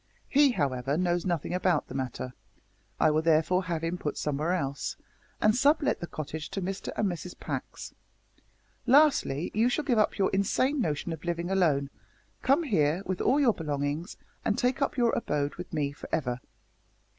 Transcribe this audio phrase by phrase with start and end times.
[0.29, 2.33] He, however, knows nothing about the matter.
[2.99, 4.97] I will therefore have him put somewhere else,
[5.39, 7.93] and sub let the cottage to Mr and Mrs Pax.
[8.87, 11.91] Lastly, you shall give up your insane notion of living alone,
[12.41, 16.39] come here, with all your belongings, and take up your abode with me for ever."